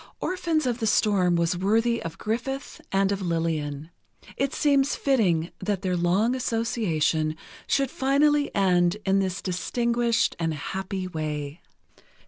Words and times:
"Orphans 0.19 0.65
of 0.65 0.79
the 0.79 0.87
Storm" 0.87 1.35
was 1.35 1.55
worthy 1.55 2.01
of 2.01 2.17
Griffith 2.17 2.81
and 2.91 3.11
of 3.11 3.21
Lillian. 3.21 3.91
It 4.35 4.51
seems 4.51 4.95
fitting 4.95 5.51
that 5.59 5.83
their 5.83 5.95
long 5.95 6.33
association 6.33 7.35
should 7.67 7.91
finally 7.91 8.49
end 8.55 8.97
in 9.05 9.19
this 9.19 9.43
distinguished 9.43 10.35
and 10.39 10.55
happy 10.55 11.07
way. 11.07 11.61